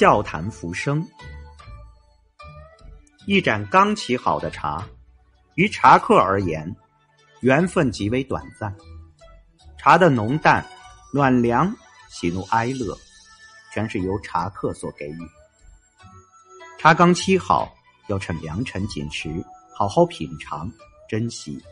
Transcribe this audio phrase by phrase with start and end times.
[0.00, 1.06] 笑谈浮生。
[3.26, 4.82] 一盏刚沏好的茶，
[5.56, 6.74] 于茶客而言，
[7.42, 8.74] 缘分极为短暂。
[9.76, 10.64] 茶的浓淡、
[11.12, 11.70] 暖凉、
[12.08, 12.96] 喜怒哀乐，
[13.74, 15.18] 全是由茶客所给予。
[16.78, 17.70] 茶刚沏好，
[18.08, 19.28] 要趁良辰锦时，
[19.74, 20.72] 好好品尝、
[21.10, 21.62] 珍惜。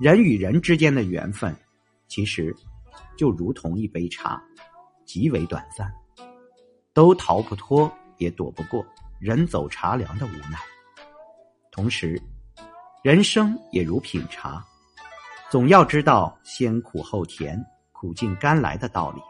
[0.00, 1.56] 人与人之间的缘分，
[2.08, 2.52] 其实
[3.16, 4.42] 就如同一杯茶，
[5.06, 5.88] 极为短暂。
[6.98, 8.84] 都逃不脱，也躲不过
[9.20, 10.58] 人走茶凉的无奈。
[11.70, 12.20] 同时，
[13.04, 14.66] 人生也如品茶，
[15.48, 19.22] 总要知道先苦后甜、苦尽甘来的道理。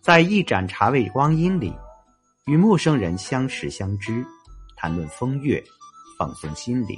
[0.00, 1.76] 在一盏茶味光阴里，
[2.44, 4.24] 与陌生人相识相知，
[4.76, 5.60] 谈论风月，
[6.16, 6.96] 放松心灵。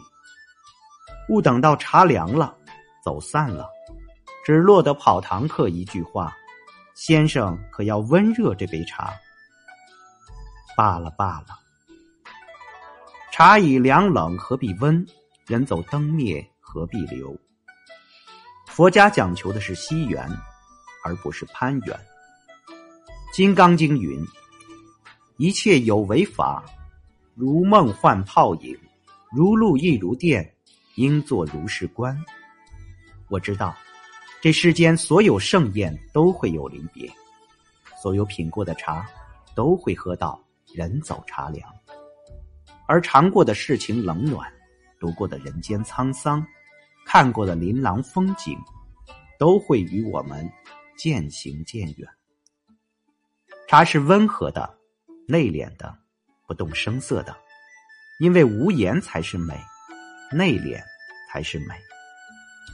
[1.30, 2.54] 勿等到茶凉了，
[3.02, 3.66] 走散了，
[4.44, 6.36] 只落得跑堂客一句话
[6.94, 9.10] ：“先生可要温热这杯茶。”
[10.78, 11.58] 罢了罢了，
[13.32, 15.04] 茶已凉冷，何必温？
[15.44, 17.36] 人走灯灭，何必留？
[18.68, 20.24] 佛家讲求的是惜缘，
[21.02, 21.96] 而不是攀缘。
[23.34, 24.24] 《金刚经》云
[25.36, 26.64] ：“一切有为法，
[27.34, 28.78] 如梦幻泡影，
[29.32, 30.48] 如露亦如电，
[30.94, 32.16] 应作如是观。”
[33.28, 33.74] 我知道，
[34.40, 37.12] 这世间所有盛宴都会有离别，
[38.00, 39.04] 所有品过的茶
[39.56, 40.40] 都会喝到。
[40.78, 41.68] 人走茶凉，
[42.86, 44.48] 而尝过的世情冷暖，
[45.00, 46.46] 读过的人间沧桑，
[47.04, 48.56] 看过的琳琅风景，
[49.40, 50.48] 都会与我们
[50.96, 52.08] 渐行渐远。
[53.66, 54.72] 茶是温和的、
[55.26, 55.92] 内敛的、
[56.46, 57.36] 不动声色的，
[58.20, 59.60] 因为无言才是美，
[60.30, 60.80] 内敛
[61.28, 61.74] 才是美，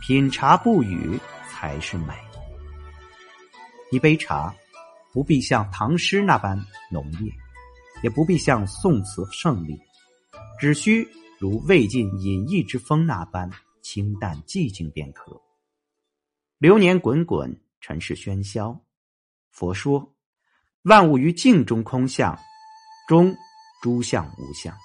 [0.03, 1.19] 品茶不语
[1.49, 2.13] 才是美。
[3.91, 4.55] 一杯茶，
[5.11, 7.33] 不必像唐诗那般浓烈。
[8.05, 9.81] 也不必像宋词胜利，
[10.61, 11.09] 只需
[11.39, 15.41] 如魏晋隐逸之风那般清淡寂静便可。
[16.59, 18.79] 流年滚滚，尘世喧嚣。
[19.53, 20.15] 佛说，
[20.83, 22.39] 万物于静中空相，
[23.09, 23.35] 中
[23.83, 24.77] 诸相无相。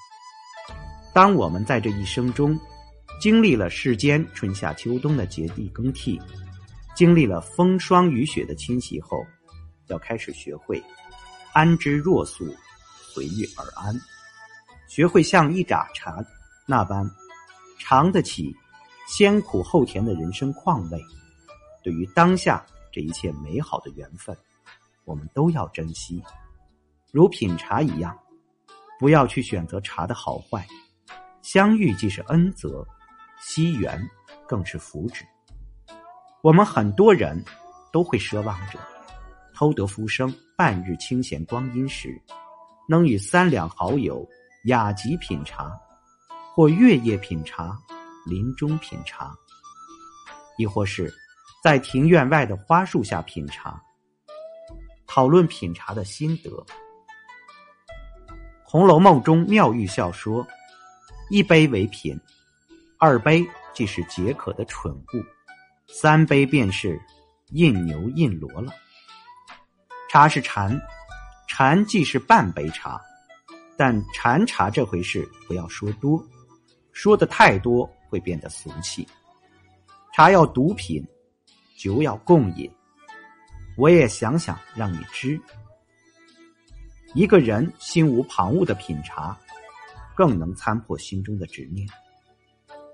[1.14, 2.58] 当我们在这一生中，
[3.20, 6.18] 经历了世间春夏秋冬的节地更替，
[6.96, 9.18] 经历了风霜雨雪的侵袭后，
[9.88, 10.82] 要开始学会
[11.52, 12.46] 安之若素。
[13.20, 13.94] 随遇而安，
[14.88, 16.24] 学会像一盏茶
[16.66, 17.06] 那般
[17.78, 18.56] 尝得起
[19.10, 20.98] 先苦后甜的人生况味。
[21.84, 24.34] 对于当下这一切美好的缘分，
[25.04, 26.24] 我们都要珍惜，
[27.12, 28.18] 如品茶一样，
[28.98, 30.66] 不要去选择茶的好坏。
[31.42, 32.88] 相遇既是恩泽，
[33.42, 34.02] 惜缘
[34.48, 35.24] 更是福祉。
[36.42, 37.44] 我们很多人
[37.92, 38.80] 都会奢望着
[39.54, 42.18] 偷得浮生半日清闲光阴时。
[42.90, 44.28] 能与三两好友
[44.66, 45.72] 雅集品茶，
[46.56, 47.78] 或月夜品茶，
[48.26, 49.32] 林中品茶，
[50.58, 51.14] 亦或是
[51.64, 53.80] 在庭院外的花树下品茶，
[55.06, 56.50] 讨论品茶的心得。
[58.64, 60.44] 《红楼梦》中妙玉笑说
[61.30, 62.20] ：“一杯为品，
[62.98, 65.24] 二杯即是解渴的蠢物，
[65.88, 67.00] 三杯便是
[67.52, 68.74] 印牛印骡了。”
[70.10, 70.82] 茶是禅。
[71.62, 72.98] 禅既是半杯茶，
[73.76, 76.26] 但禅茶这回事不要说多，
[76.94, 79.06] 说的太多会变得俗气。
[80.14, 81.06] 茶要独品，
[81.78, 82.72] 酒要共饮。
[83.76, 85.38] 我也想想让你知，
[87.14, 89.38] 一个人心无旁骛的品茶，
[90.16, 91.86] 更能参破心中的执念。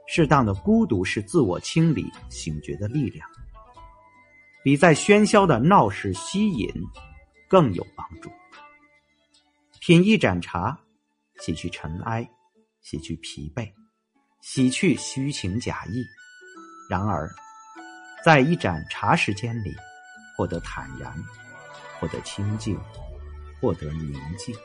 [0.07, 3.29] 适当的孤独是自我清理、醒觉的力量，
[4.63, 6.67] 比在喧嚣的闹市吸引
[7.47, 8.31] 更有帮助。
[9.85, 10.75] 品一盏茶，
[11.41, 12.27] 洗去尘埃，
[12.81, 13.71] 洗去疲惫，
[14.41, 16.03] 洗去虚情假意。
[16.89, 17.29] 然而，
[18.23, 19.71] 在一盏茶时间里，
[20.35, 21.13] 获得坦然，
[21.99, 22.75] 获得清静，
[23.61, 24.55] 获得宁静。